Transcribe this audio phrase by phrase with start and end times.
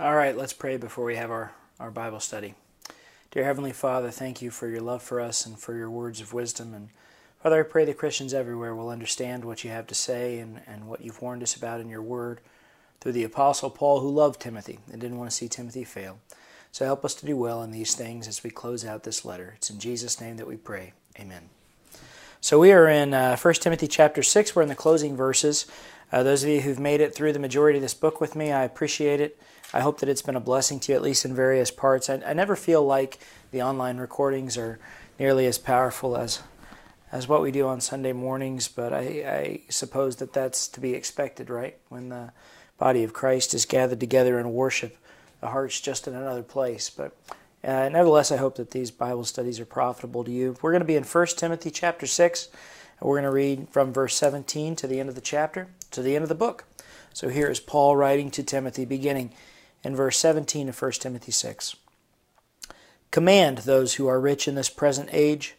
[0.00, 2.54] All right, let's pray before we have our, our Bible study.
[3.32, 6.32] Dear Heavenly Father, thank you for your love for us and for your words of
[6.32, 6.72] wisdom.
[6.72, 6.90] And
[7.42, 10.86] Father, I pray that Christians everywhere will understand what you have to say and, and
[10.86, 12.40] what you've warned us about in your word
[13.00, 16.20] through the Apostle Paul, who loved Timothy and didn't want to see Timothy fail.
[16.70, 19.54] So help us to do well in these things as we close out this letter.
[19.56, 20.92] It's in Jesus' name that we pray.
[21.18, 21.48] Amen.
[22.40, 24.54] So we are in uh, 1 Timothy chapter 6.
[24.54, 25.66] We're in the closing verses.
[26.12, 28.52] Uh, those of you who've made it through the majority of this book with me,
[28.52, 29.36] I appreciate it.
[29.72, 32.08] I hope that it's been a blessing to you, at least in various parts.
[32.08, 33.18] I, I never feel like
[33.50, 34.78] the online recordings are
[35.18, 36.40] nearly as powerful as
[37.10, 40.92] as what we do on Sunday mornings, but I, I suppose that that's to be
[40.92, 41.78] expected, right?
[41.88, 42.32] When the
[42.76, 44.96] body of Christ is gathered together in worship,
[45.40, 46.90] the heart's just in another place.
[46.90, 47.16] But
[47.64, 50.56] uh, nevertheless, I hope that these Bible studies are profitable to you.
[50.60, 52.48] We're going to be in 1 Timothy chapter 6,
[53.00, 56.02] and we're going to read from verse 17 to the end of the chapter, to
[56.02, 56.64] the end of the book.
[57.14, 59.32] So here is Paul writing to Timothy, beginning
[59.84, 61.76] in verse 17 of 1 Timothy 6.
[63.10, 65.54] Command those who are rich in this present age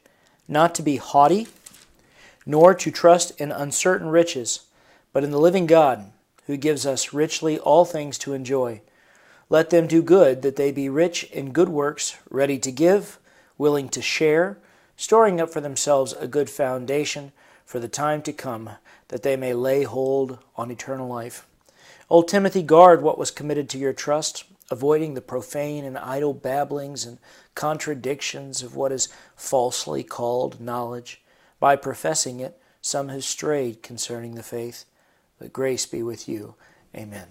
[0.47, 1.47] not to be haughty,
[2.45, 4.61] nor to trust in uncertain riches,
[5.13, 6.11] but in the living God,
[6.47, 8.81] who gives us richly all things to enjoy.
[9.49, 13.19] Let them do good, that they be rich in good works, ready to give,
[13.57, 14.57] willing to share,
[14.95, 17.31] storing up for themselves a good foundation
[17.65, 18.71] for the time to come,
[19.09, 21.45] that they may lay hold on eternal life.
[22.09, 27.05] Old Timothy, guard what was committed to your trust, avoiding the profane and idle babblings
[27.05, 27.19] and
[27.53, 31.21] contradictions of what is falsely called knowledge.
[31.59, 34.85] By professing it, some have strayed concerning the faith.
[35.37, 36.55] But grace be with you.
[36.95, 37.27] Amen.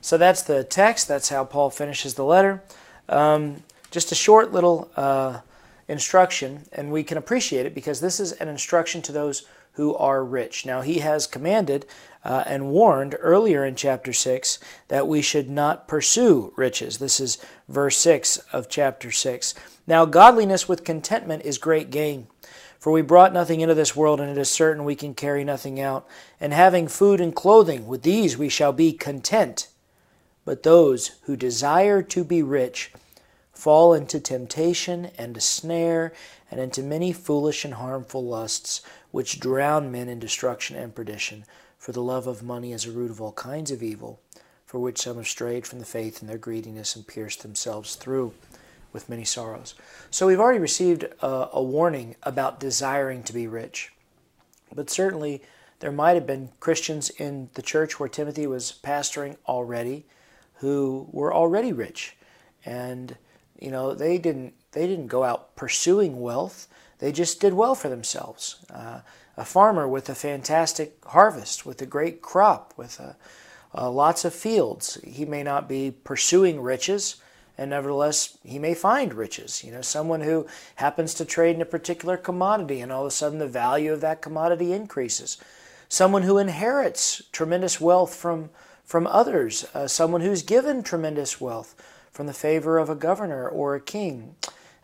[0.00, 1.06] So that's the text.
[1.06, 2.62] That's how Paul finishes the letter.
[3.08, 5.40] Um, just a short little uh,
[5.88, 10.24] instruction, and we can appreciate it because this is an instruction to those who are
[10.24, 10.64] rich.
[10.64, 11.86] Now, he has commanded
[12.24, 14.58] uh, and warned earlier in chapter 6
[14.88, 16.98] that we should not pursue riches.
[16.98, 19.54] This is verse 6 of chapter 6.
[19.86, 22.28] Now, godliness with contentment is great gain.
[22.78, 25.80] For we brought nothing into this world, and it is certain we can carry nothing
[25.80, 26.06] out.
[26.38, 29.68] And having food and clothing, with these we shall be content.
[30.44, 32.92] But those who desire to be rich
[33.54, 36.12] fall into temptation and a snare,
[36.50, 41.44] and into many foolish and harmful lusts, which drown men in destruction and perdition.
[41.78, 44.20] For the love of money is a root of all kinds of evil,
[44.66, 48.32] for which some have strayed from the faith in their greediness and pierced themselves through
[48.92, 49.74] with many sorrows.
[50.10, 53.92] So we've already received a, a warning about desiring to be rich.
[54.74, 55.42] But certainly
[55.80, 60.06] there might have been Christians in the church where Timothy was pastoring already
[60.54, 62.16] who were already rich.
[62.64, 63.16] And
[63.58, 66.66] you know, they didn't they didn't go out pursuing wealth.
[66.98, 68.64] They just did well for themselves.
[68.70, 69.00] Uh,
[69.36, 73.16] a farmer with a fantastic harvest, with a great crop, with a,
[73.76, 74.98] uh, lots of fields.
[75.04, 77.16] He may not be pursuing riches,
[77.58, 79.64] and nevertheless, he may find riches.
[79.64, 83.10] You know, someone who happens to trade in a particular commodity, and all of a
[83.10, 85.38] sudden the value of that commodity increases.
[85.88, 88.50] Someone who inherits tremendous wealth from,
[88.84, 89.64] from others.
[89.74, 91.74] Uh, someone who's given tremendous wealth
[92.14, 94.36] from the favor of a governor or a king.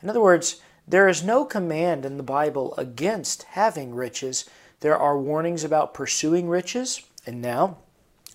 [0.03, 4.51] In other words, there is no command in the Bible against having riches.
[4.81, 7.03] There are warnings about pursuing riches.
[7.25, 7.79] And now,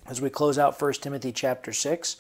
[0.08, 2.16] as we close out 1 Timothy chapter 6,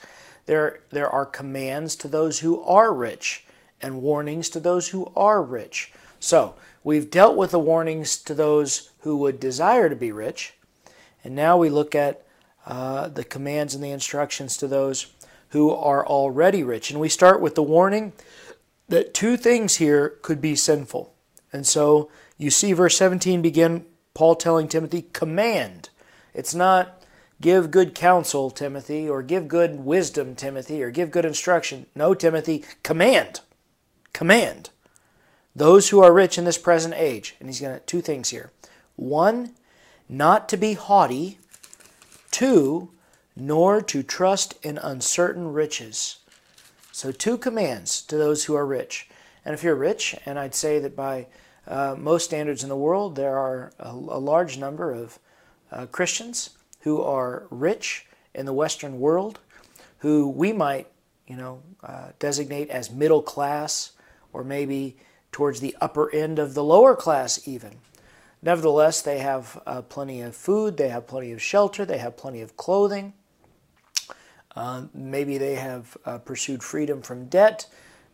[0.45, 3.45] there, there are commands to those who are rich
[3.81, 5.93] and warnings to those who are rich.
[6.19, 10.55] So, we've dealt with the warnings to those who would desire to be rich,
[11.23, 12.25] and now we look at
[12.65, 15.03] uh, the commands and the instructions to those
[15.55, 16.91] who are already rich.
[16.91, 18.11] And we start with the warning
[18.89, 21.13] that two things here could be sinful.
[21.53, 25.87] And so you see verse 17 begin Paul telling Timothy, command.
[26.33, 27.01] It's not
[27.39, 31.85] give good counsel, Timothy, or give good wisdom, Timothy, or give good instruction.
[31.95, 33.39] No, Timothy, command.
[34.11, 34.71] Command.
[35.55, 37.37] Those who are rich in this present age.
[37.39, 38.51] And he's going to two things here.
[38.97, 39.53] One,
[40.09, 41.39] not to be haughty.
[42.29, 42.89] Two,
[43.35, 46.19] nor to trust in uncertain riches.
[46.91, 49.09] So, two commands to those who are rich.
[49.43, 51.27] And if you're rich, and I'd say that by
[51.67, 55.19] uh, most standards in the world, there are a, a large number of
[55.71, 56.51] uh, Christians
[56.81, 59.39] who are rich in the Western world,
[59.99, 60.87] who we might,
[61.27, 63.91] you know, uh, designate as middle class,
[64.31, 64.97] or maybe
[65.31, 67.71] towards the upper end of the lower class, even.
[68.41, 72.41] Nevertheless, they have uh, plenty of food, they have plenty of shelter, they have plenty
[72.41, 73.13] of clothing.
[74.55, 77.67] Uh, maybe they have uh, pursued freedom from debt.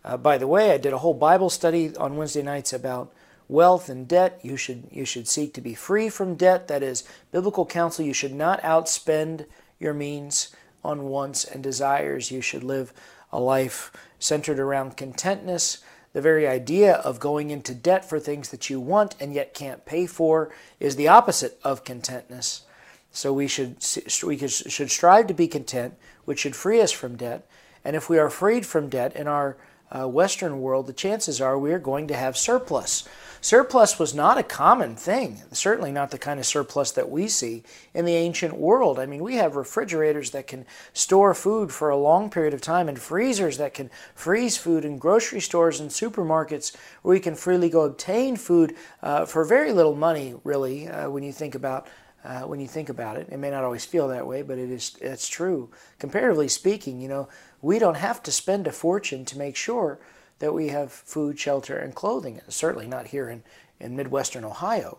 [0.04, 3.14] Uh, by the way, I did a whole Bible study on Wednesday nights about
[3.48, 4.40] wealth and debt.
[4.42, 6.68] You should you should seek to be free from debt.
[6.68, 8.06] That is biblical counsel.
[8.06, 9.46] You should not outspend
[9.80, 10.56] your means.
[10.84, 12.32] on wants and desires.
[12.32, 12.94] You should live
[13.32, 15.78] a life centered around contentness.
[16.14, 19.86] The very idea of going into debt for things that you want and yet can't
[19.86, 22.64] pay for is the opposite of contentness.
[23.12, 23.78] So we should
[24.24, 25.96] we should strive to be content,
[26.32, 27.46] which should free us from debt.
[27.84, 29.58] And if we are freed from debt in our
[29.92, 33.04] uh, Western world, the chances are we are going to have surplus.
[33.42, 37.64] Surplus was not a common thing, certainly not the kind of surplus that we see
[37.94, 38.98] in the ancient world.
[38.98, 42.88] I mean, we have refrigerators that can store food for a long period of time
[42.88, 47.70] and freezers that can freeze food in grocery stores and supermarkets where we can freely
[47.70, 48.74] go obtain food
[49.04, 51.90] uh, for very little money, really, uh, when you think about
[52.24, 53.28] uh, when you think about it.
[53.32, 55.70] It may not always feel that way, but it is it's true.
[56.00, 57.28] Comparatively speaking, you know,
[57.62, 60.00] we don't have to spend a fortune to make sure
[60.40, 62.42] that we have food, shelter, and clothing.
[62.48, 63.44] Certainly not here in,
[63.80, 64.98] in Midwestern Ohio.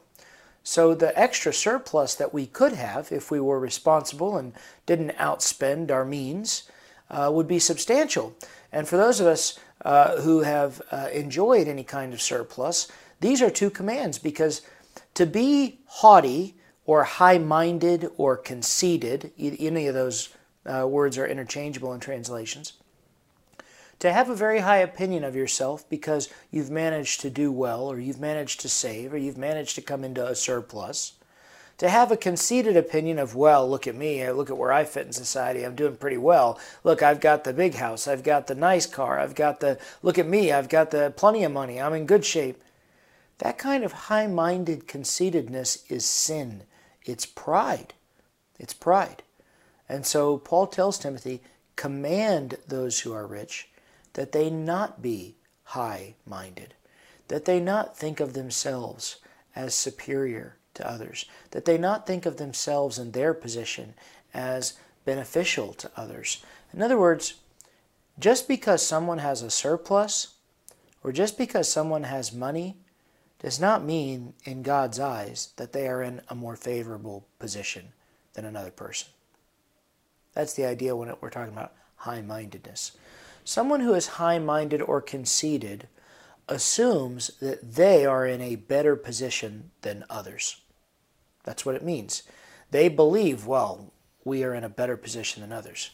[0.62, 4.52] So the extra surplus that we could have if we were responsible and
[4.86, 6.70] didn't outspend our means
[7.10, 8.36] uh, would be substantial.
[8.70, 12.86] And for those of us uh, who have uh, enjoyed any kind of surplus,
[13.20, 14.62] these are two commands because
[15.14, 16.54] to be haughty
[16.84, 20.30] or high minded or conceited, any of those
[20.66, 22.74] uh, words are interchangeable in translations.
[24.00, 28.00] To have a very high opinion of yourself because you've managed to do well, or
[28.00, 31.12] you've managed to save, or you've managed to come into a surplus.
[31.78, 35.06] To have a conceited opinion of, well, look at me, look at where I fit
[35.06, 36.58] in society, I'm doing pretty well.
[36.84, 40.18] Look, I've got the big house, I've got the nice car, I've got the, look
[40.18, 42.62] at me, I've got the plenty of money, I'm in good shape.
[43.38, 46.62] That kind of high minded conceitedness is sin.
[47.04, 47.94] It's pride.
[48.58, 49.22] It's pride.
[49.88, 51.42] And so Paul tells Timothy,
[51.76, 53.68] command those who are rich
[54.14, 55.34] that they not be
[55.64, 56.74] high minded,
[57.28, 59.16] that they not think of themselves
[59.56, 63.94] as superior to others, that they not think of themselves and their position
[64.32, 64.74] as
[65.04, 66.44] beneficial to others.
[66.72, 67.34] In other words,
[68.18, 70.34] just because someone has a surplus
[71.02, 72.76] or just because someone has money
[73.42, 77.88] does not mean in God's eyes that they are in a more favorable position
[78.34, 79.08] than another person.
[80.32, 82.92] That's the idea when we're talking about high mindedness.
[83.44, 85.88] Someone who is high minded or conceited
[86.48, 90.60] assumes that they are in a better position than others.
[91.44, 92.22] That's what it means.
[92.70, 93.92] They believe, well,
[94.24, 95.90] we are in a better position than others.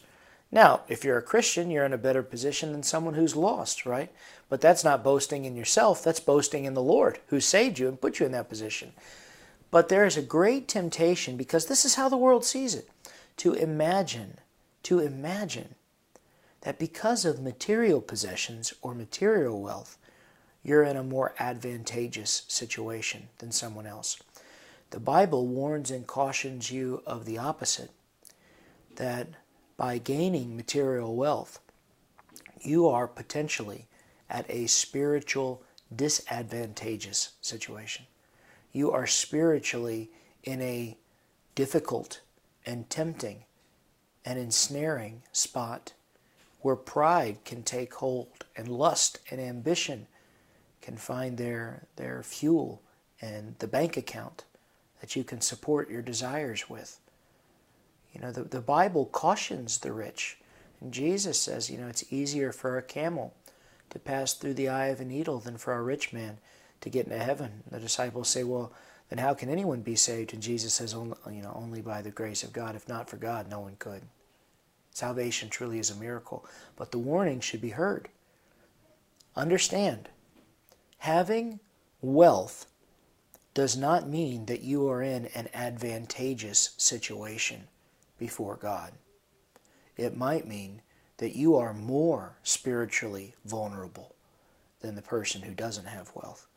[0.51, 4.11] Now, if you're a Christian, you're in a better position than someone who's lost, right?
[4.49, 8.01] But that's not boasting in yourself, that's boasting in the Lord who saved you and
[8.01, 8.93] put you in that position.
[9.69, 12.89] But there is a great temptation, because this is how the world sees it,
[13.37, 14.39] to imagine,
[14.83, 15.75] to imagine
[16.61, 19.97] that because of material possessions or material wealth,
[20.63, 24.19] you're in a more advantageous situation than someone else.
[24.89, 27.91] The Bible warns and cautions you of the opposite
[28.95, 29.27] that
[29.79, 31.61] by gaining material wealth,
[32.59, 33.87] you are potentially
[34.29, 35.63] at a spiritual
[35.95, 38.05] disadvantageous situation.
[38.73, 40.11] You are spiritually
[40.43, 40.97] in a
[41.55, 42.19] difficult
[42.65, 43.45] and tempting
[44.25, 45.93] and ensnaring spot
[46.59, 48.27] where pride can take hold
[48.57, 50.07] and lust and ambition
[50.81, 52.81] can find their, their fuel
[53.21, 54.43] and the bank account
[54.99, 56.99] that you can support your desires with.
[58.19, 60.37] You know, the, the Bible cautions the rich.
[60.81, 63.33] And Jesus says, you know, it's easier for a camel
[63.91, 66.37] to pass through the eye of a needle than for a rich man
[66.81, 67.63] to get into heaven.
[67.71, 68.73] The disciples say, well,
[69.09, 70.33] then how can anyone be saved?
[70.33, 72.75] And Jesus says, only, you know, only by the grace of God.
[72.75, 74.01] If not for God, no one could.
[74.91, 76.45] Salvation truly is a miracle,
[76.75, 78.09] but the warning should be heard.
[79.35, 80.09] Understand,
[80.97, 81.61] having
[82.01, 82.65] wealth
[83.53, 87.67] does not mean that you are in an advantageous situation
[88.19, 88.91] before God.
[89.97, 90.81] It might mean
[91.17, 94.15] that you are more spiritually vulnerable
[94.81, 96.47] than the person who doesn't have wealth.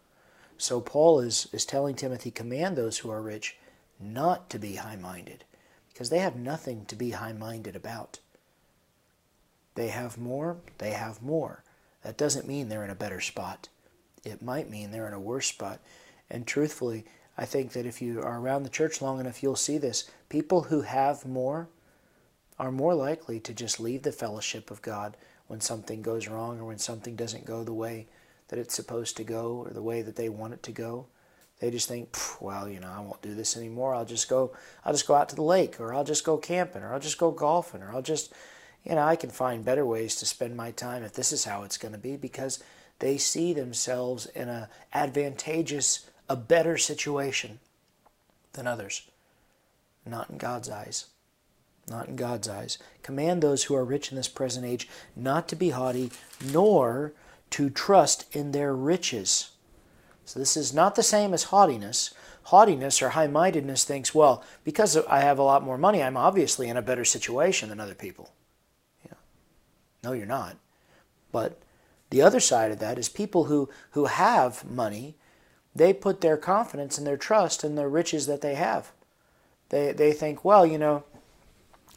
[0.59, 3.57] So Paul is, is telling Timothy, command those who are rich
[3.99, 5.45] not to be high minded,
[5.93, 8.21] because they have nothing to be high minded about.
[9.75, 11.65] They have more, they have more.
[12.05, 13.69] That doesn't mean they're in a better spot.
[14.25, 15.81] It might mean they're in a worse spot.
[16.31, 17.05] And truthfully,
[17.37, 20.11] I think that if you are around the church long enough, you'll see this.
[20.29, 21.69] People who have more
[22.59, 26.67] are more likely to just leave the fellowship of God when something goes wrong or
[26.67, 28.07] when something doesn't go the way
[28.49, 31.07] that it's supposed to go or the way that they want it to go.
[31.59, 33.95] They just think, well, you know, I won't do this anymore.
[33.95, 34.53] I'll just go,
[34.85, 37.19] I'll just go out to the lake, or I'll just go camping, or I'll just
[37.19, 38.33] go golfing, or I'll just,
[38.85, 41.63] you know, I can find better ways to spend my time if this is how
[41.63, 42.63] it's going to be, because
[42.99, 47.61] they see themselves in a advantageous, a better situation
[48.55, 49.03] than others.
[50.07, 51.07] Not in God's eyes.
[51.89, 52.79] not in God's eyes.
[53.03, 56.11] Command those who are rich in this present age not to be haughty,
[56.53, 57.13] nor
[57.51, 59.51] to trust in their riches.
[60.25, 62.15] So this is not the same as haughtiness.
[62.45, 66.69] Haughtiness or high mindedness thinks, well, because I have a lot more money, I'm obviously
[66.69, 68.33] in a better situation than other people.
[69.05, 69.15] Yeah.
[70.03, 70.57] No, you're not.
[71.31, 71.61] But
[72.11, 75.17] the other side of that is people who, who have money,
[75.75, 78.93] they put their confidence and their trust in the riches that they have.
[79.71, 81.05] They, they think, well, you know,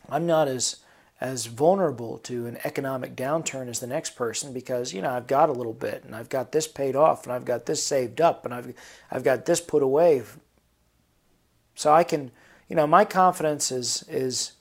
[0.09, 0.77] I'm not as
[1.21, 5.49] as vulnerable to an economic downturn as the next person because you know I've got
[5.49, 8.43] a little bit and I've got this paid off and I've got this saved up
[8.43, 8.73] and I've
[9.09, 10.21] I've got this put away
[11.73, 12.31] so I can
[12.67, 14.53] you know my confidence is is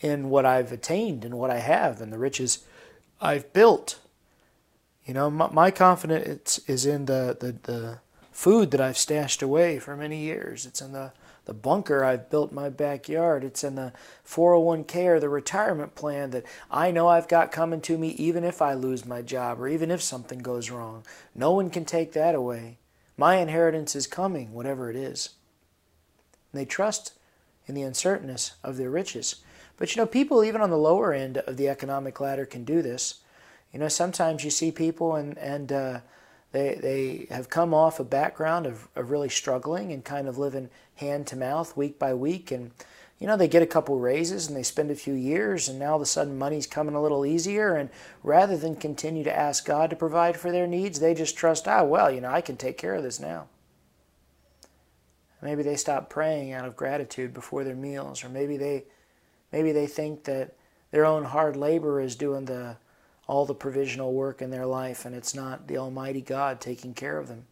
[0.00, 2.64] in what I've attained and what I have and the riches
[3.20, 3.98] I've built
[5.04, 7.98] you know my, my confidence is in the, the the
[8.38, 11.10] food that I've stashed away for many years it's in the
[11.44, 13.42] the bunker I've built in my backyard.
[13.42, 13.94] It's in the
[14.26, 18.60] 401k or the retirement plan that I know I've got coming to me even if
[18.60, 21.04] I lose my job or even if something goes wrong.
[21.34, 22.76] No one can take that away.
[23.16, 25.30] My inheritance is coming, whatever it is.
[26.52, 27.14] And they trust
[27.66, 29.36] in the uncertainness of their riches.
[29.78, 32.82] But you know, people even on the lower end of the economic ladder can do
[32.82, 33.20] this.
[33.72, 36.00] You know, sometimes you see people and, and uh,
[36.52, 40.70] they, they have come off a background of, of really struggling and kind of living
[40.96, 42.50] hand to mouth week by week.
[42.50, 42.70] And,
[43.18, 45.90] you know, they get a couple raises and they spend a few years, and now
[45.90, 47.76] all of a sudden money's coming a little easier.
[47.76, 47.90] And
[48.22, 51.82] rather than continue to ask God to provide for their needs, they just trust, ah,
[51.82, 53.48] well, you know, I can take care of this now.
[55.42, 58.84] Maybe they stop praying out of gratitude before their meals, or maybe they,
[59.52, 60.54] maybe they think that
[60.90, 62.76] their own hard labor is doing the
[63.28, 67.18] all the provisional work in their life, and it's not the Almighty God taking care
[67.18, 67.44] of them.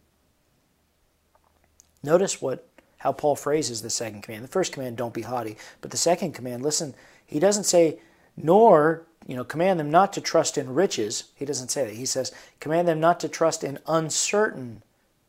[2.03, 2.67] Notice what
[2.97, 4.43] how Paul phrases the second command.
[4.43, 5.55] The first command, don't be haughty.
[5.81, 7.99] But the second command, listen, he doesn't say,
[8.35, 11.25] nor, you know, command them not to trust in riches.
[11.35, 11.93] He doesn't say that.
[11.93, 14.81] He says, command them not to trust in uncertain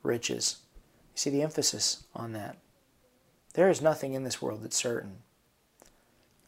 [0.03, 0.59] riches.
[1.15, 2.57] You see the emphasis on that.
[3.53, 5.17] There is nothing in this world that's certain.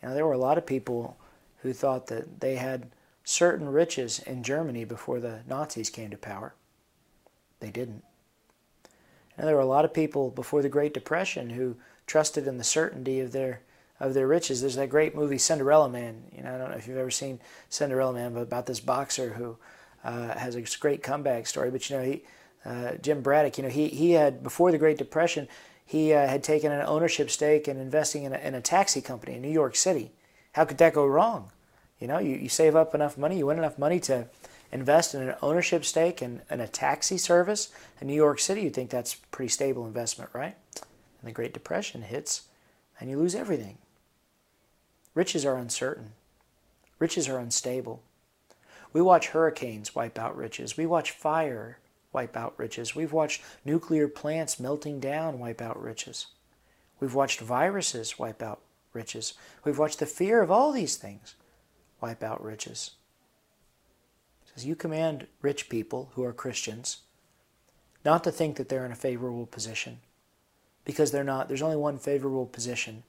[0.03, 1.19] Now, there were a lot of people
[1.59, 2.87] who thought that they had
[3.31, 6.53] certain riches in Germany before the Nazis came to power.
[7.61, 8.03] They didn't.
[9.39, 12.65] And there were a lot of people before the Great Depression who trusted in the
[12.65, 13.61] certainty of their
[14.01, 14.61] of their riches.
[14.61, 16.25] There's that great movie Cinderella Man.
[16.35, 19.35] You know, I don't know if you've ever seen Cinderella Man, but about this boxer
[19.35, 19.57] who
[20.03, 21.71] uh, has a great comeback story.
[21.71, 22.23] But you know, he
[22.65, 23.59] uh, Jim Braddock.
[23.59, 25.47] You know, he he had before the Great Depression,
[25.85, 29.37] he uh, had taken an ownership stake and investing in a, in a taxi company
[29.37, 30.11] in New York City.
[30.53, 31.53] How could that go wrong?
[32.01, 34.27] You know, you, you save up enough money, you win enough money to
[34.73, 38.91] invest in an ownership stake in a taxi service in New York City, you'd think
[38.91, 40.57] that's a pretty stable investment, right?
[40.77, 42.43] And the Great Depression hits
[42.99, 43.79] and you lose everything.
[45.15, 46.13] Riches are uncertain.
[46.99, 48.03] Riches are unstable.
[48.93, 50.77] We watch hurricanes wipe out riches.
[50.77, 51.79] We watch fire
[52.13, 52.95] wipe out riches.
[52.95, 56.27] We've watched nuclear plants melting down wipe out riches.
[57.01, 58.61] We've watched viruses wipe out
[58.93, 59.35] riches.
[59.65, 61.35] We've watched the fear of all these things
[62.01, 62.93] wipe out riches.
[64.43, 66.99] It says, You command rich people who are Christians
[68.05, 69.99] not to think that they're in a favorable position
[70.85, 71.49] because they're not.
[71.49, 73.03] There's only one favorable position,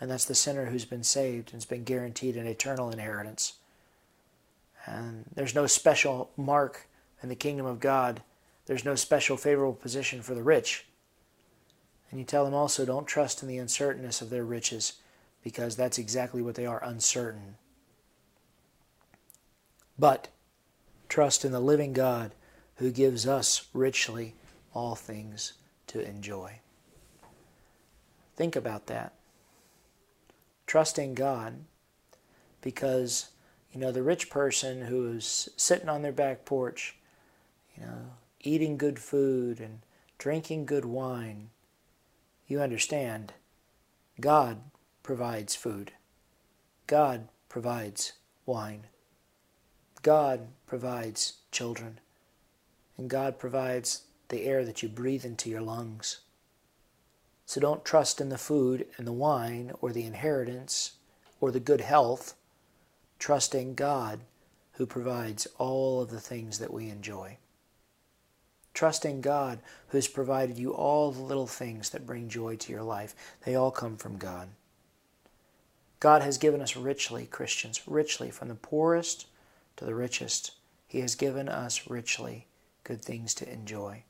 [0.00, 3.54] and that's the sinner who's been saved and has been guaranteed an eternal inheritance.
[4.86, 6.86] And there's no special mark
[7.22, 8.22] in the kingdom of God,
[8.66, 10.86] there's no special favorable position for the rich.
[12.10, 14.94] And you tell them also don't trust in the uncertainness of their riches
[15.42, 17.56] because that's exactly what they are uncertain.
[19.98, 20.28] But
[21.08, 22.32] trust in the living God
[22.76, 24.34] who gives us richly
[24.72, 25.54] all things
[25.88, 26.60] to enjoy.
[28.36, 29.14] Think about that.
[30.66, 31.64] Trust in God
[32.60, 33.30] because,
[33.72, 36.96] you know, the rich person who's sitting on their back porch,
[37.76, 39.80] you know, eating good food and
[40.18, 41.50] drinking good wine,
[42.46, 43.32] you understand,
[44.20, 44.58] God
[45.02, 45.92] provides food.
[46.86, 48.12] God provides
[48.46, 48.84] wine.
[50.08, 52.00] God provides children,
[52.96, 56.20] and God provides the air that you breathe into your lungs.
[57.44, 60.92] So don't trust in the food and the wine or the inheritance
[61.42, 62.36] or the good health.
[63.18, 64.20] Trust in God
[64.78, 67.36] who provides all of the things that we enjoy.
[68.72, 72.72] Trust in God who has provided you all the little things that bring joy to
[72.72, 73.14] your life.
[73.44, 74.48] They all come from God.
[76.00, 79.26] God has given us richly, Christians, richly, from the poorest
[79.78, 80.52] to the richest.
[80.86, 82.46] He has given us richly
[82.84, 84.04] good things to enjoy.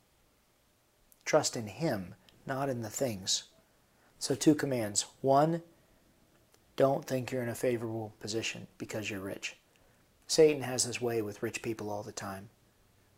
[1.25, 3.45] Trust in Him, not in the things.
[4.17, 5.05] So, two commands.
[5.21, 5.61] One,
[6.75, 9.57] don't think you're in a favorable position because you're rich.
[10.27, 12.49] Satan has his way with rich people all the time.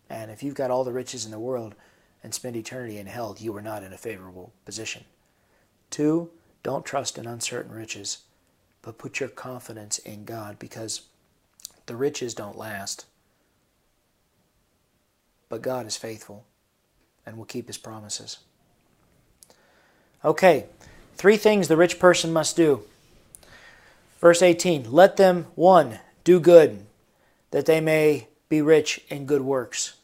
[0.09, 1.75] And if you've got all the riches in the world
[2.23, 5.03] and spend eternity in hell, you are not in a favorable position.
[5.89, 6.31] Two,
[6.63, 8.19] don't trust in uncertain riches,
[8.81, 11.01] but put your confidence in God because
[11.91, 13.05] the riches don't last.
[15.49, 16.45] But God is faithful
[17.25, 18.37] and will keep his promises.
[20.23, 20.67] Okay,
[21.15, 22.83] three things the rich person must do.
[24.21, 26.85] Verse 18 Let them, one, do good,
[27.49, 29.95] that they may be rich in good works.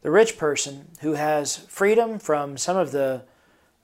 [0.00, 3.24] The rich person who has freedom from some of the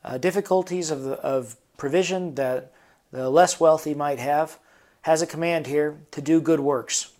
[0.02, 2.72] uh, difficulties of, the, of provision that
[3.12, 4.58] the less wealthy might have
[5.02, 7.13] has a command here to do good works,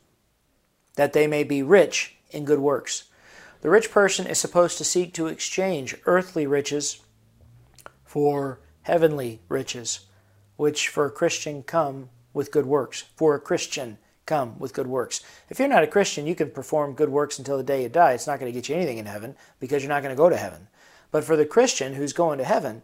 [0.97, 3.05] that they may be rich in good works.
[3.61, 7.01] The rich person is supposed to seek to exchange earthly riches
[8.05, 10.01] for heavenly riches,
[10.57, 13.05] which for a Christian come with good works.
[13.17, 15.23] For a Christian come with good works.
[15.49, 18.13] If you're not a Christian, you can perform good works until the day you die.
[18.13, 20.29] It's not going to get you anything in heaven because you're not going to go
[20.29, 20.69] to heaven.
[21.11, 22.83] But for the Christian who's going to heaven,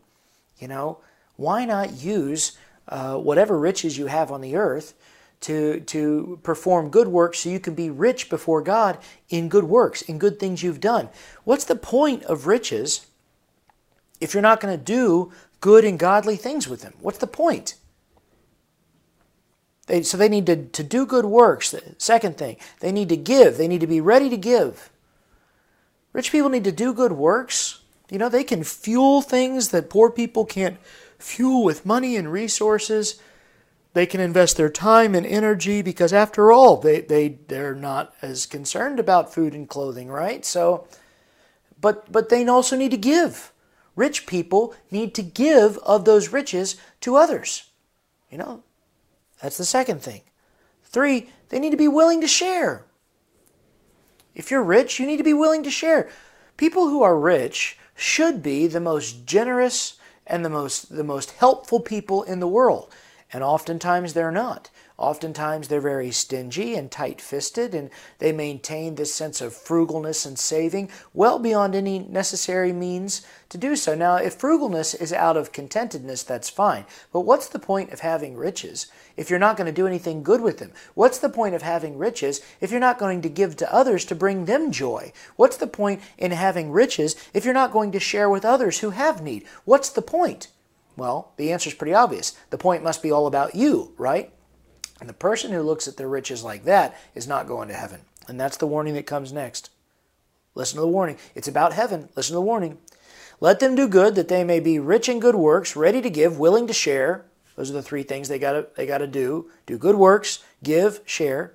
[0.58, 0.98] you know,
[1.36, 2.56] why not use
[2.88, 4.94] uh, whatever riches you have on the earth
[5.40, 10.02] to, to perform good works so you can be rich before God in good works,
[10.02, 11.08] in good things you've done.
[11.44, 13.06] What's the point of riches
[14.20, 16.94] if you're not going to do good and godly things with them?
[17.00, 17.74] What's the point?
[19.86, 21.74] They, so they need to, to do good works.
[21.98, 23.56] Second thing, they need to give.
[23.56, 24.90] They need to be ready to give.
[26.12, 27.80] Rich people need to do good works.
[28.10, 30.78] You know, they can fuel things that poor people can't
[31.18, 33.20] fuel with money and resources.
[33.92, 38.46] They can invest their time and energy because, after all, they, they, they're not as
[38.46, 40.44] concerned about food and clothing, right?
[40.44, 40.86] So,
[41.80, 43.52] but, but they also need to give.
[43.96, 47.70] Rich people need to give of those riches to others.
[48.30, 48.62] You know,
[49.42, 50.22] that's the second thing.
[50.84, 52.86] Three, they need to be willing to share.
[54.34, 56.08] If you're rich, you need to be willing to share.
[56.56, 61.80] People who are rich should be the most generous and the most the most helpful
[61.80, 62.94] people in the world.
[63.32, 64.70] And oftentimes they're not.
[64.98, 67.88] Oftentimes they're very stingy and tight fisted, and
[68.18, 73.76] they maintain this sense of frugalness and saving well beyond any necessary means to do
[73.76, 73.94] so.
[73.94, 76.84] Now, if frugalness is out of contentedness, that's fine.
[77.12, 80.42] But what's the point of having riches if you're not going to do anything good
[80.42, 80.72] with them?
[80.94, 84.14] What's the point of having riches if you're not going to give to others to
[84.14, 85.12] bring them joy?
[85.36, 88.90] What's the point in having riches if you're not going to share with others who
[88.90, 89.46] have need?
[89.64, 90.48] What's the point?
[90.96, 92.36] Well, the answer is pretty obvious.
[92.50, 94.32] The point must be all about you, right?
[95.00, 98.00] And the person who looks at their riches like that is not going to heaven.
[98.28, 99.70] And that's the warning that comes next.
[100.54, 101.16] Listen to the warning.
[101.34, 102.08] It's about heaven.
[102.16, 102.78] Listen to the warning.
[103.40, 106.38] Let them do good that they may be rich in good works, ready to give,
[106.38, 107.24] willing to share.
[107.56, 109.50] Those are the three things they got to they got to do.
[109.66, 111.54] Do good works, give, share.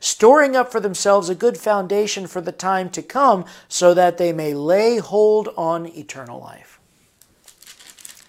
[0.00, 4.32] Storing up for themselves a good foundation for the time to come so that they
[4.32, 6.80] may lay hold on eternal life.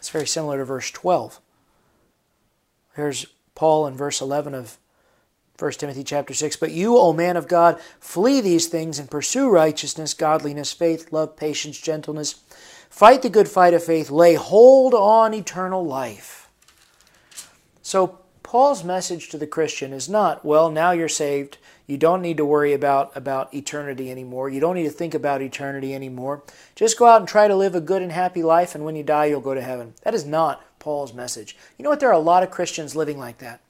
[0.06, 1.42] It's very similar to verse 12.
[2.96, 4.78] Here's Paul in verse 11 of
[5.58, 6.58] 1 Timothy chapter 6.
[6.58, 11.36] But you, O man of God, flee these things and pursue righteousness, godliness, faith, love,
[11.36, 12.36] patience, gentleness.
[12.88, 14.12] Fight the good fight of faith.
[14.12, 16.52] Lay hold on eternal life.
[17.82, 21.58] So, Paul's message to the Christian is not, well, now you're saved.
[21.88, 24.50] You don't need to worry about, about eternity anymore.
[24.50, 26.44] You don't need to think about eternity anymore.
[26.76, 29.04] Just go out and try to live a good and happy life, and when you
[29.04, 29.94] die, you'll go to heaven.
[30.04, 31.56] That is not Paul's message.
[31.78, 32.00] You know what?
[32.00, 33.62] There are a lot of Christians living like that.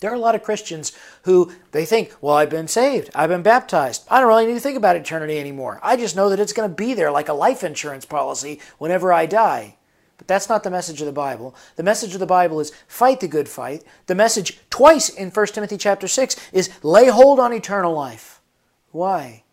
[0.00, 0.92] There are a lot of Christians
[1.24, 4.06] who they think, well, I've been saved, I've been baptized.
[4.10, 5.78] I don't really need to think about eternity anymore.
[5.82, 9.12] I just know that it's going to be there like a life insurance policy whenever
[9.12, 9.76] I die.
[10.20, 11.54] But that's not the message of the Bible.
[11.76, 13.84] The message of the Bible is fight the good fight.
[14.04, 18.42] The message twice in 1 Timothy chapter 6 is lay hold on eternal life.
[18.90, 19.44] Why?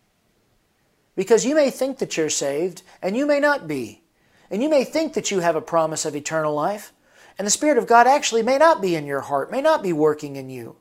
[1.16, 4.02] Because you may think that you're saved and you may not be.
[4.50, 6.92] And you may think that you have a promise of eternal life,
[7.38, 9.94] and the Spirit of God actually may not be in your heart, may not be
[9.94, 10.76] working in you.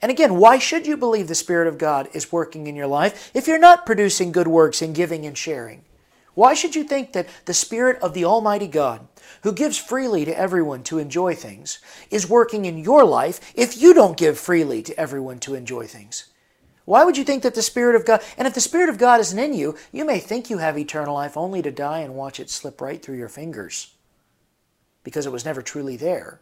[0.00, 3.32] And again, why should you believe the Spirit of God is working in your life
[3.34, 5.82] if you're not producing good works and giving and sharing?
[6.34, 9.06] Why should you think that the Spirit of the Almighty God,
[9.42, 11.78] who gives freely to everyone to enjoy things,
[12.10, 16.26] is working in your life if you don't give freely to everyone to enjoy things?
[16.84, 19.20] Why would you think that the Spirit of God, and if the Spirit of God
[19.20, 22.38] isn't in you, you may think you have eternal life only to die and watch
[22.38, 23.94] it slip right through your fingers
[25.02, 26.40] because it was never truly there.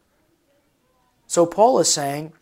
[1.27, 2.33] So Paul is saying,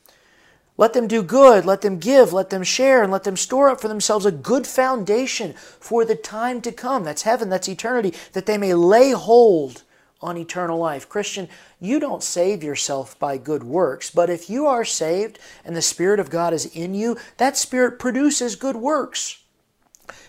[0.80, 3.82] let them do good, let them give, let them share, and let them store up
[3.82, 7.04] for themselves a good foundation for the time to come.
[7.04, 9.82] That's heaven, that's eternity, that they may lay hold
[10.22, 11.06] on eternal life.
[11.06, 11.50] Christian,
[11.82, 16.18] you don't save yourself by good works, but if you are saved and the Spirit
[16.18, 19.42] of God is in you, that Spirit produces good works.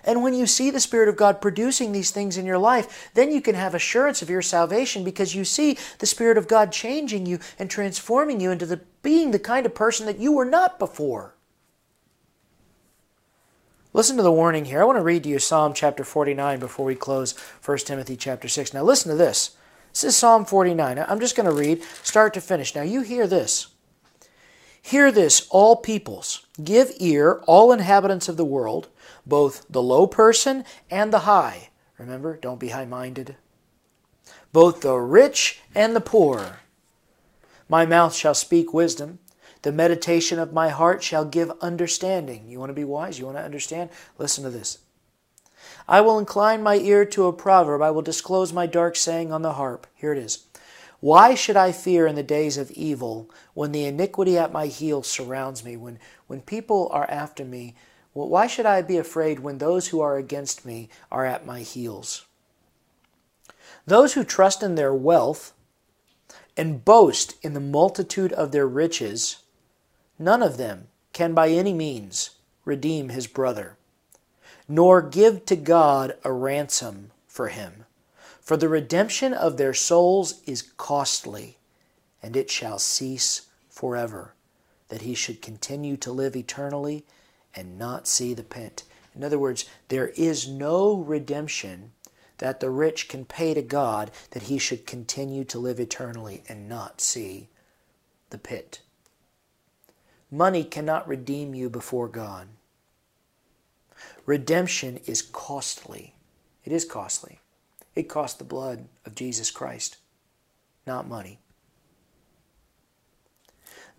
[0.04, 3.32] And when you see the Spirit of God producing these things in your life, then
[3.32, 7.26] you can have assurance of your salvation because you see the Spirit of God changing
[7.26, 10.80] you and transforming you into the, being the kind of person that you were not
[10.80, 11.36] before.
[13.94, 14.82] Listen to the warning here.
[14.82, 18.48] I want to read to you Psalm chapter 49 before we close 1 Timothy chapter
[18.48, 18.74] 6.
[18.74, 19.58] Now listen to this.
[19.92, 20.98] This is Psalm 49.
[21.00, 22.74] I'm just going to read start to finish.
[22.74, 23.68] Now you hear this.
[24.82, 26.46] Hear this, all peoples.
[26.64, 28.88] Give ear, all inhabitants of the world,
[29.26, 31.70] both the low person and the high.
[31.98, 33.36] Remember, don't be high minded.
[34.54, 36.62] Both the rich and the poor.
[37.72, 39.20] My mouth shall speak wisdom.
[39.62, 42.50] The meditation of my heart shall give understanding.
[42.50, 43.18] You want to be wise?
[43.18, 43.92] You want to understand?
[44.18, 44.80] Listen to this.
[45.88, 47.82] I will incline my ear to a proverb.
[47.82, 49.88] I will disclose my dark saying on the harp.
[49.96, 50.48] Here it is.
[51.00, 55.08] Why should I fear in the days of evil when the iniquity at my heels
[55.08, 55.78] surrounds me?
[55.78, 57.76] When, when people are after me,
[58.14, 61.62] well, why should I be afraid when those who are against me are at my
[61.62, 62.26] heels?
[63.86, 65.54] Those who trust in their wealth
[66.62, 69.38] and boast in the multitude of their riches
[70.20, 72.30] None of them can by any means
[72.64, 73.76] redeem his brother,
[74.68, 77.86] nor give to God a ransom for him.
[78.40, 81.58] For the redemption of their souls is costly,
[82.22, 84.36] and it shall cease forever,
[84.90, 87.04] that he should continue to live eternally
[87.56, 88.84] and not see the pit.
[89.16, 91.94] In other words, there is no redemption
[92.42, 96.68] that the rich can pay to God that he should continue to live eternally and
[96.68, 97.50] not see
[98.32, 98.82] the pit.
[100.32, 102.48] Money cannot redeem you before God.
[104.26, 106.16] Redemption is costly.
[106.66, 107.42] It is costly.
[107.94, 109.98] It cost the blood of Jesus Christ,
[110.88, 111.38] not money.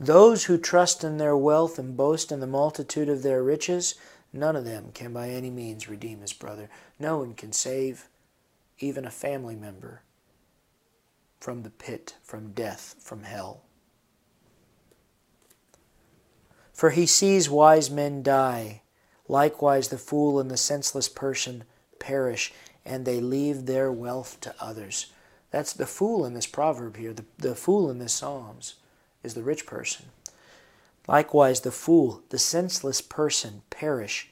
[0.01, 3.95] Those who trust in their wealth and boast in the multitude of their riches,
[4.33, 6.69] none of them can by any means redeem his brother.
[6.99, 8.09] No one can save
[8.79, 10.03] even a family member
[11.41, 13.63] from the pit, from death, from hell.
[16.73, 18.83] For he sees wise men die.
[19.29, 21.65] Likewise, the fool and the senseless person
[21.99, 22.53] perish,
[22.85, 25.13] and they leave their wealth to others.
[25.51, 27.13] That's the fool in this proverb here.
[27.13, 28.77] The, the fool in this Psalms
[29.23, 30.07] is the rich person.
[31.07, 34.31] Likewise, the fool, the senseless person perish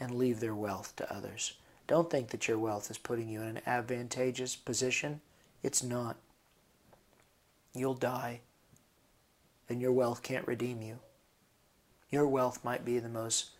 [0.00, 1.54] and leave their wealth to others.
[1.88, 5.22] Don't think that your wealth is putting you in an advantageous position.
[5.62, 6.16] It's not.
[7.74, 8.40] You'll die,
[9.68, 10.98] and your wealth can't redeem you.
[12.10, 13.50] Your wealth might be the most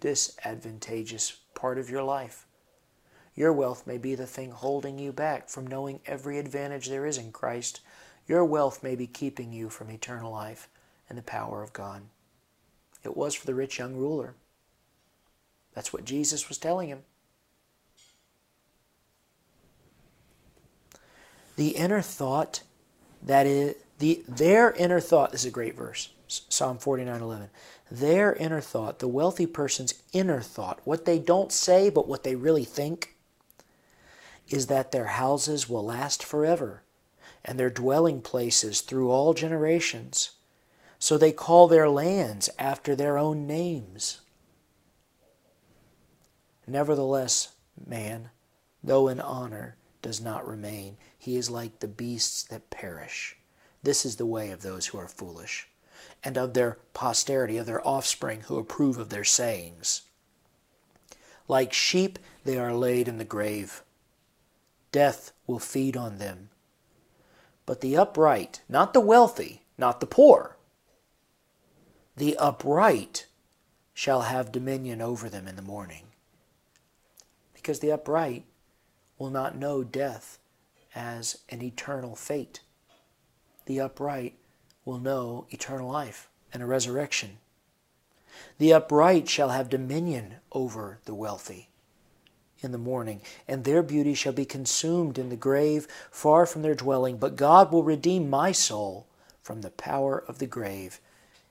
[0.00, 2.46] disadvantageous part of your life.
[3.36, 7.18] Your wealth may be the thing holding you back from knowing every advantage there is
[7.18, 7.80] in Christ.
[8.26, 10.68] Your wealth may be keeping you from eternal life
[11.08, 12.02] and the power of God.
[13.04, 14.34] It was for the rich young ruler.
[15.74, 17.04] That's what Jesus was telling him.
[21.58, 22.62] The inner thought
[23.20, 26.10] that is the their inner thought is a great verse.
[26.28, 27.48] Psalm 49:11
[27.90, 32.36] their inner thought, the wealthy person's inner thought, what they don't say but what they
[32.36, 33.16] really think,
[34.48, 36.82] is that their houses will last forever
[37.44, 40.30] and their dwelling places through all generations.
[41.00, 44.20] So they call their lands after their own names.
[46.68, 47.48] Nevertheless,
[47.84, 48.30] man,
[48.84, 50.98] though in honor, does not remain.
[51.18, 53.36] He is like the beasts that perish.
[53.82, 55.68] This is the way of those who are foolish
[56.24, 60.02] and of their posterity, of their offspring who approve of their sayings.
[61.46, 63.82] Like sheep, they are laid in the grave.
[64.92, 66.50] Death will feed on them.
[67.66, 70.56] But the upright, not the wealthy, not the poor,
[72.16, 73.26] the upright
[73.94, 76.04] shall have dominion over them in the morning.
[77.54, 78.44] Because the upright
[79.18, 80.37] will not know death
[80.98, 82.60] as an eternal fate.
[83.66, 84.34] The upright
[84.84, 87.38] will know eternal life and a resurrection.
[88.58, 91.68] The upright shall have dominion over the wealthy
[92.60, 96.74] in the morning, and their beauty shall be consumed in the grave, far from their
[96.74, 97.16] dwelling.
[97.16, 99.06] But God will redeem my soul
[99.40, 101.00] from the power of the grave,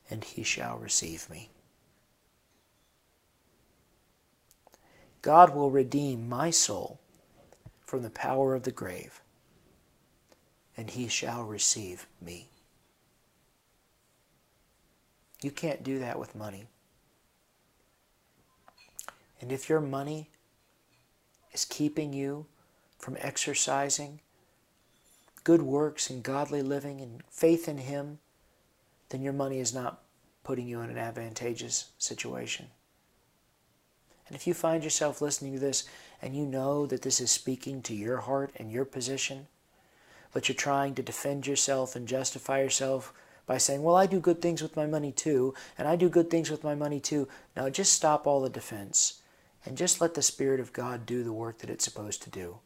[0.09, 1.49] and he shall receive me.
[5.21, 6.99] God will redeem my soul
[7.85, 9.21] from the power of the grave,
[10.77, 12.47] and he shall receive me.
[15.41, 16.67] You can't do that with money.
[19.41, 20.29] And if your money
[21.53, 22.45] is keeping you
[22.97, 24.19] from exercising
[25.43, 28.19] good works and godly living and faith in Him,
[29.09, 30.01] then your money is not
[30.43, 32.67] putting you in an advantageous situation.
[34.27, 35.85] And if you find yourself listening to this
[36.21, 39.47] and you know that this is speaking to your heart and your position,
[40.37, 43.11] but you're trying to defend yourself and justify yourself
[43.47, 46.29] by saying, Well, I do good things with my money too, and I do good
[46.29, 47.27] things with my money too.
[47.55, 49.23] Now, just stop all the defense
[49.65, 52.59] and just let the Spirit of God do the work that it's supposed to do.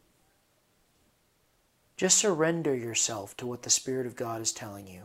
[1.96, 5.04] Just surrender yourself to what the Spirit of God is telling you.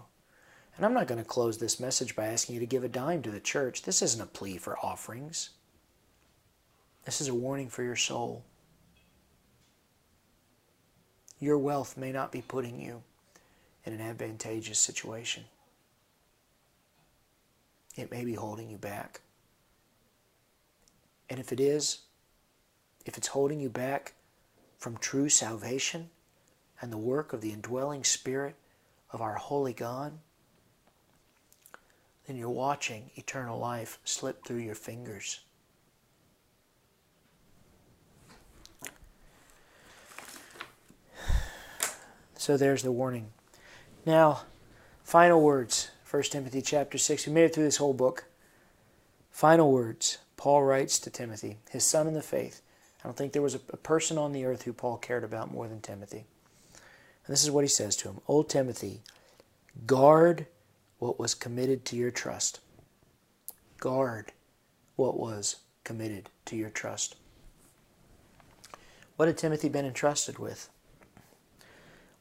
[0.76, 3.22] And I'm not going to close this message by asking you to give a dime
[3.22, 3.83] to the church.
[3.83, 5.50] This isn't a plea for offerings.
[7.05, 8.42] This is a warning for your soul.
[11.38, 13.03] Your wealth may not be putting you
[13.85, 15.44] in an advantageous situation.
[17.96, 19.20] It may be holding you back.
[21.29, 21.99] And if it is,
[23.05, 24.14] if it's holding you back
[24.79, 26.11] from true salvation
[26.81, 28.55] and the work of the indwelling Spirit
[29.11, 30.12] of our holy God,
[32.27, 35.40] then you're watching eternal life slip through your fingers.
[42.46, 43.32] So there's the warning.
[44.06, 44.42] Now,
[45.02, 45.90] final words.
[46.09, 47.26] 1 Timothy chapter 6.
[47.26, 48.26] We made it through this whole book.
[49.32, 50.18] Final words.
[50.37, 52.62] Paul writes to Timothy, his son in the faith.
[53.02, 55.50] I don't think there was a, a person on the earth who Paul cared about
[55.50, 56.24] more than Timothy.
[57.26, 59.00] And this is what he says to him Old Timothy,
[59.85, 60.46] guard
[61.00, 62.61] what was committed to your trust.
[63.80, 64.30] Guard
[64.94, 67.16] what was committed to your trust.
[69.16, 70.70] What had Timothy been entrusted with?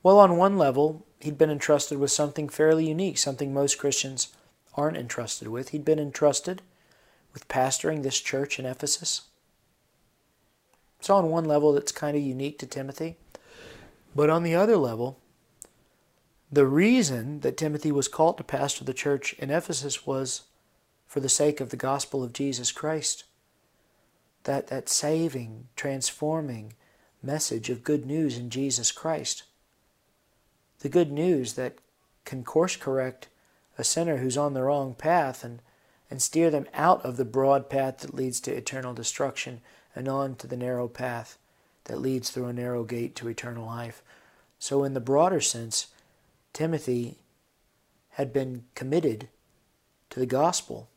[0.05, 4.27] Well, on one level, he'd been entrusted with something fairly unique, something most Christians
[4.75, 5.69] aren't entrusted with.
[5.69, 6.61] He'd been entrusted
[7.33, 9.23] with pastoring this church in Ephesus.
[10.99, 13.17] So, on one level, that's kind of unique to Timothy.
[14.15, 15.17] But on the other level,
[16.51, 20.43] the reason that Timothy was called to pastor the church in Ephesus was
[21.07, 23.23] for the sake of the gospel of Jesus Christ.
[24.43, 26.73] That, that saving, transforming
[27.23, 29.45] message of good news in Jesus Christ.
[30.85, 31.79] The good news that
[32.25, 33.27] can course correct
[33.75, 35.63] a sinner who's on the wrong path and
[36.11, 39.61] and steer them out of the broad path that leads to eternal destruction
[39.95, 41.39] and on to the narrow path
[41.85, 44.03] that leads through a narrow gate to eternal life.
[44.59, 45.87] So, in the broader sense,
[46.53, 47.17] Timothy
[48.09, 49.29] had been committed
[50.11, 50.87] to the gospel.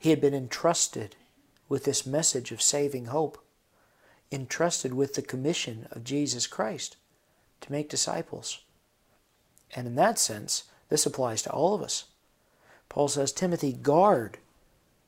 [0.00, 1.16] He had been entrusted
[1.66, 3.42] with this message of saving hope,
[4.34, 6.96] entrusted with the commission of Jesus Christ
[7.60, 8.58] to make disciples.
[9.74, 12.04] And in that sense, this applies to all of us.
[12.88, 14.38] Paul says, Timothy, guard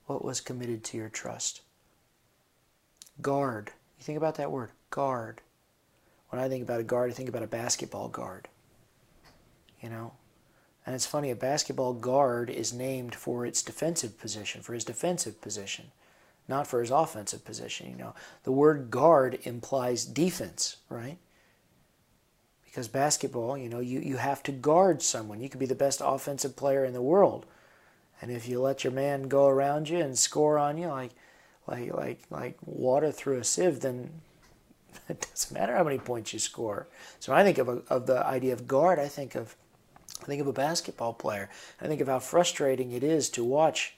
[0.07, 1.61] what was committed to your trust.
[3.21, 3.73] Guard.
[3.99, 5.41] You think about that word, guard.
[6.31, 8.49] When I think about a guard, I think about a basketball guard.
[9.81, 10.13] You know?
[10.85, 15.41] And it's funny, a basketball guard is named for its defensive position, for his defensive
[15.41, 15.87] position,
[16.49, 17.91] not for his offensive position.
[17.91, 21.19] You know, the word guard implies defense, right?
[22.65, 25.41] Because basketball, you know, you, you have to guard someone.
[25.41, 27.47] You could be the best offensive player in the world.
[28.21, 31.13] And if you let your man go around you and score on you like
[31.67, 34.11] like like like water through a sieve, then
[35.09, 36.87] it doesn't matter how many points you score.
[37.21, 39.57] So I think of a, of the idea of guard, I think of
[40.23, 41.51] I think of a basketball player.
[41.81, 43.96] I think of how frustrating it is to watch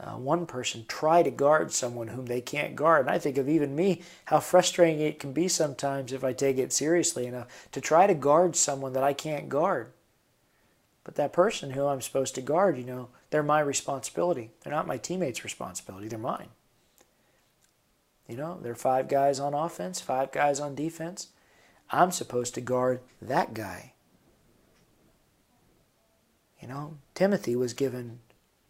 [0.00, 3.02] uh, one person try to guard someone whom they can't guard.
[3.02, 6.58] And I think of even me, how frustrating it can be sometimes if I take
[6.58, 9.92] it seriously enough to try to guard someone that I can't guard.
[11.04, 14.50] But that person who I'm supposed to guard, you know, they're my responsibility.
[14.62, 16.48] They're not my teammates' responsibility, they're mine.
[18.26, 21.28] You know, there are five guys on offense, five guys on defense.
[21.90, 23.92] I'm supposed to guard that guy.
[26.60, 28.20] You know, Timothy was given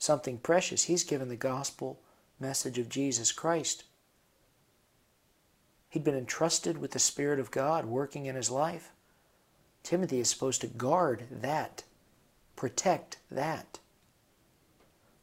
[0.04, 0.84] something precious.
[0.84, 1.98] He's given the gospel
[2.38, 3.84] message of Jesus Christ.
[5.88, 8.90] He'd been entrusted with the Spirit of God working in his life.
[9.82, 11.84] Timothy is supposed to guard that,
[12.56, 13.78] protect that,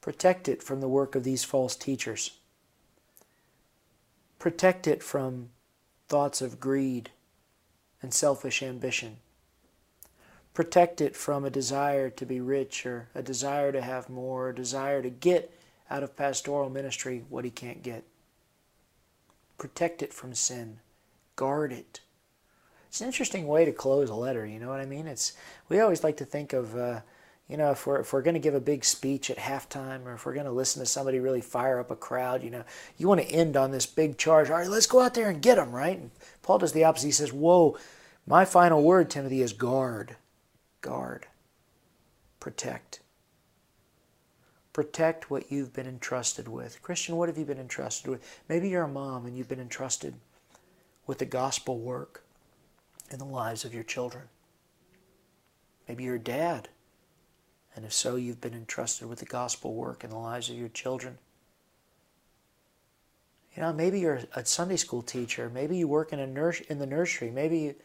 [0.02, 2.38] protect it from the work of these false teachers,
[4.39, 5.50] protect it from
[6.08, 7.12] thoughts of greed
[8.02, 9.17] and selfish ambition.
[10.54, 14.56] Protect it from a desire to be rich or a desire to have more, a
[14.56, 15.58] desire to get
[15.90, 18.04] out of pastoral ministry what he can't get.
[19.58, 20.80] Protect it from sin.
[21.36, 22.02] Guard it.
[22.88, 25.08] It's an interesting way to close a letter, you know what I mean?
[25.08, 25.34] It's
[25.70, 27.02] we always like to think of uh,
[27.52, 30.14] you know, if we're, if we're going to give a big speech at halftime or
[30.14, 32.64] if we're going to listen to somebody really fire up a crowd, you know,
[32.98, 34.50] you want to end on this big charge.
[34.50, 35.98] All right, let's go out there and get them, right?
[35.98, 36.12] And
[36.44, 37.08] Paul does the opposite.
[37.08, 37.78] He says, Whoa,
[38.26, 40.16] my final word, Timothy, is guard.
[40.82, 41.28] Guard.
[42.39, 43.00] Protect.
[44.74, 46.82] Protect what you've been entrusted with.
[46.82, 48.41] Christian, what have you been entrusted with?
[48.48, 50.15] Maybe you're a mom and you've been entrusted
[51.06, 52.24] with the gospel work
[53.10, 54.24] in the lives of your children.
[55.88, 56.70] Maybe you're a dad
[57.76, 60.70] and if so, you've been entrusted with the gospel work in the lives of your
[60.70, 61.17] children.
[63.56, 65.50] You know, maybe you're a Sunday school teacher.
[65.50, 67.32] Maybe you work in a nurse in the nursery.
[67.32, 67.76] Maybe you,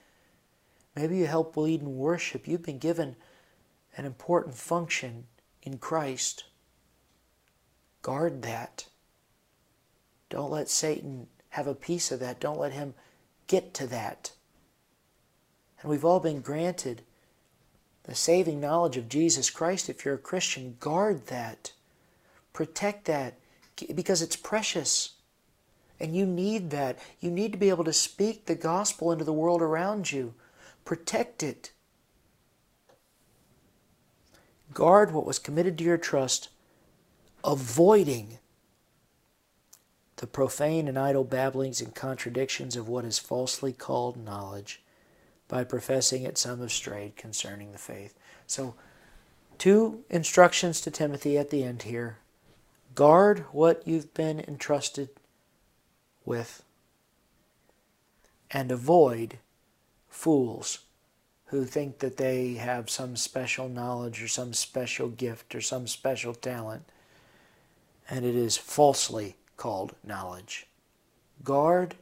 [0.96, 2.48] maybe you help lead in worship.
[2.48, 3.16] You've been given
[3.96, 5.24] an important function
[5.62, 6.44] in Christ.
[8.02, 8.86] Guard that.
[10.30, 12.40] Don't let Satan have a piece of that.
[12.40, 12.94] Don't let him
[13.46, 14.32] get to that.
[15.80, 17.02] And we've all been granted
[18.06, 21.72] the saving knowledge of Jesus Christ, if you're a Christian, guard that.
[22.52, 23.34] Protect that
[23.94, 25.14] because it's precious.
[25.98, 26.98] And you need that.
[27.20, 30.34] You need to be able to speak the gospel into the world around you.
[30.86, 31.72] Protect it.
[34.72, 36.48] Guard what was committed to your trust,
[37.44, 38.38] avoiding
[40.16, 44.80] the profane and idle babblings and contradictions of what is falsely called knowledge
[45.48, 48.14] by professing it some have strayed concerning the faith.
[48.46, 48.74] So,
[49.58, 52.18] two instructions to Timothy at the end here
[52.94, 55.10] guard what you've been entrusted
[56.24, 56.62] with,
[58.50, 59.38] and avoid
[60.16, 60.78] fools
[61.46, 66.34] who think that they have some special knowledge or some special gift or some special
[66.34, 66.82] talent,
[68.08, 70.66] and it is falsely called knowledge.
[71.44, 71.96] Guard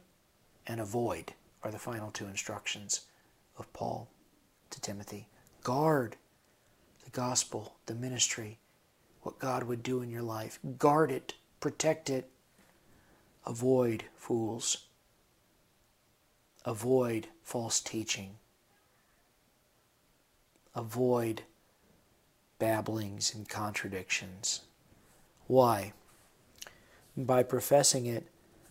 [0.65, 3.01] and avoid are the final two instructions
[3.59, 4.07] of Paul
[4.69, 5.27] to Timothy.
[5.61, 6.15] Guard
[7.03, 8.59] the gospel, the ministry,
[9.23, 10.57] what God would do in your life.
[10.79, 12.29] Guard it, protect it.
[13.45, 14.85] Avoid fools.
[16.65, 18.37] Avoid false teaching.
[20.73, 21.43] Avoid
[22.57, 24.61] babblings and contradictions.
[25.47, 25.93] Why?
[27.15, 28.27] By professing it,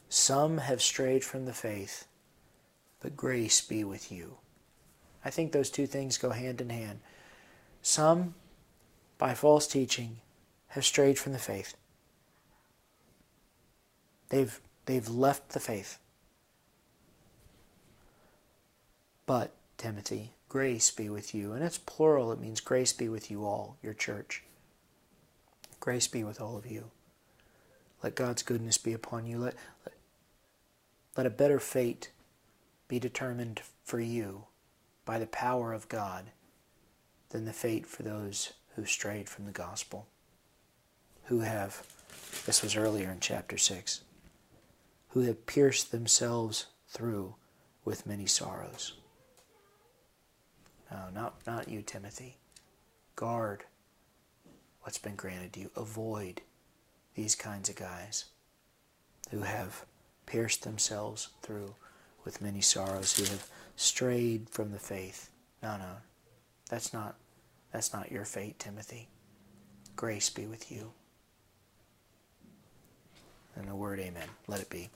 [0.08, 2.06] some have strayed from the faith,
[3.00, 4.38] but grace be with you.
[5.24, 7.00] I think those two things go hand in hand.
[7.80, 8.34] Some,
[9.18, 10.18] by false teaching,
[10.68, 11.76] have strayed from the faith.
[14.28, 15.98] They've, they've left the faith.
[19.26, 21.52] But, Timothy, grace be with you.
[21.52, 24.42] And it's plural, it means grace be with you all, your church.
[25.80, 26.90] Grace be with all of you.
[28.02, 29.38] Let God's goodness be upon you.
[29.38, 29.94] Let, let,
[31.16, 32.10] let a better fate
[32.88, 34.44] be determined for you
[35.04, 36.26] by the power of God
[37.30, 40.06] than the fate for those who strayed from the gospel,
[41.24, 41.82] who have,
[42.46, 44.02] this was earlier in chapter 6,
[45.10, 47.34] who have pierced themselves through
[47.84, 48.94] with many sorrows.
[50.94, 52.36] No, not, not you, Timothy.
[53.16, 53.64] Guard
[54.82, 55.70] what's been granted to you.
[55.76, 56.40] Avoid
[57.16, 58.26] these kinds of guys
[59.30, 59.84] who have
[60.24, 61.74] pierced themselves through
[62.24, 65.30] with many sorrows, who have strayed from the faith.
[65.62, 65.96] No, no.
[66.70, 67.16] That's not
[67.72, 69.08] that's not your fate, Timothy.
[69.96, 70.92] Grace be with you.
[73.56, 74.28] And the word amen.
[74.46, 74.90] Let it be.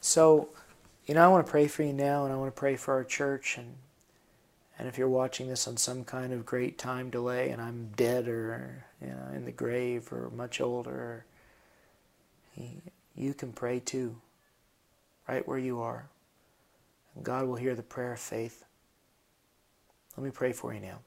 [0.00, 0.48] So,
[1.06, 2.94] you know, I want to pray for you now and I want to pray for
[2.94, 3.76] our church and
[4.78, 8.28] and if you're watching this on some kind of great time delay and I'm dead
[8.28, 11.24] or you know, in the grave or much older,
[13.16, 14.16] you can pray too,
[15.28, 16.08] right where you are.
[17.22, 18.64] God will hear the prayer of faith.
[20.16, 20.98] Let me pray for you now.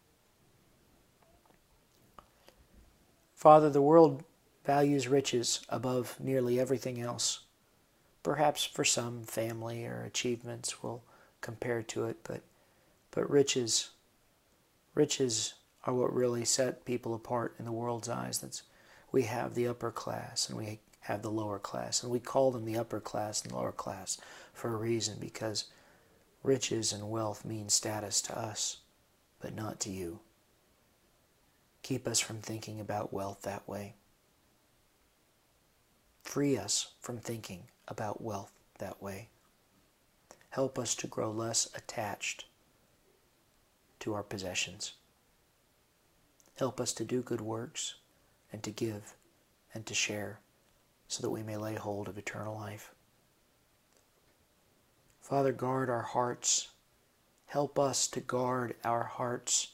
[3.35, 4.23] Father, the world
[4.65, 7.39] values riches above nearly everything else.
[8.23, 11.03] Perhaps for some, family or achievements will
[11.39, 12.41] compare to it, but,
[13.11, 13.91] but riches,
[14.95, 15.53] riches
[15.85, 18.39] are what really set people apart in the world's eyes.
[18.39, 18.63] That's,
[19.11, 22.65] we have the upper class and we have the lower class, and we call them
[22.65, 24.19] the upper class and lower class
[24.53, 25.65] for a reason because
[26.43, 28.77] Riches and wealth mean status to us,
[29.39, 30.19] but not to you.
[31.83, 33.93] Keep us from thinking about wealth that way.
[36.23, 39.29] Free us from thinking about wealth that way.
[40.49, 42.45] Help us to grow less attached
[44.01, 44.93] to our possessions.
[46.57, 47.95] Help us to do good works
[48.51, 49.15] and to give
[49.73, 50.39] and to share
[51.07, 52.93] so that we may lay hold of eternal life.
[55.21, 56.69] Father, guard our hearts.
[57.47, 59.71] Help us to guard our hearts,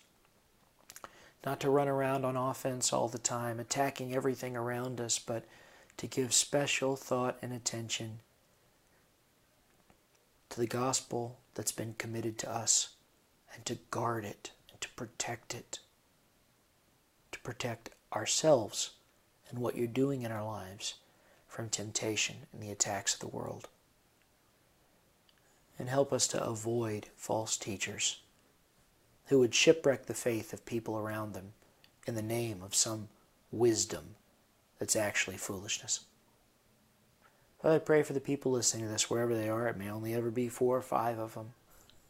[1.45, 5.45] not to run around on offense all the time, attacking everything around us, but
[5.97, 8.19] to give special thought and attention
[10.49, 12.96] to the gospel that's been committed to us
[13.57, 15.79] and to guard it and to protect it,
[17.33, 18.91] to protect ourselves
[19.49, 20.93] and what you're doing in our lives
[21.49, 23.67] from temptation and the attacks of the world.
[25.77, 28.21] And help us to avoid false teachers
[29.25, 31.53] who would shipwreck the faith of people around them
[32.05, 33.09] in the name of some
[33.51, 34.15] wisdom
[34.79, 36.01] that's actually foolishness.
[37.61, 39.67] Father, I pray for the people listening to this, wherever they are.
[39.67, 41.53] It may only ever be four or five of them.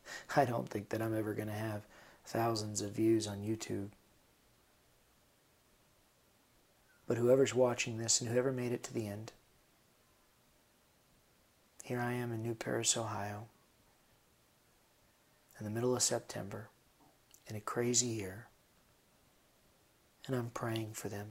[0.35, 1.85] I don't think that I'm ever going to have
[2.25, 3.89] thousands of views on YouTube.
[7.07, 9.31] But whoever's watching this and whoever made it to the end,
[11.83, 13.47] here I am in New Paris, Ohio,
[15.57, 16.69] in the middle of September,
[17.47, 18.47] in a crazy year,
[20.27, 21.27] and I'm praying for them.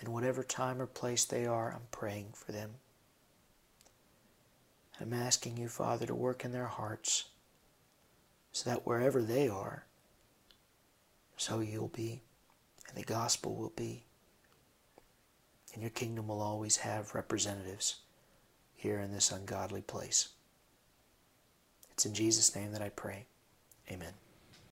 [0.00, 2.74] In whatever time or place they are, I'm praying for them.
[5.02, 7.24] I'm asking you, Father, to work in their hearts
[8.52, 9.84] so that wherever they are,
[11.36, 12.22] so you'll be,
[12.88, 14.04] and the gospel will be.
[15.74, 17.96] And your kingdom will always have representatives
[18.74, 20.28] here in this ungodly place.
[21.90, 23.26] It's in Jesus' name that I pray.
[23.90, 24.21] Amen.